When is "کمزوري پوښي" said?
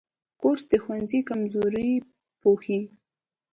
1.29-2.79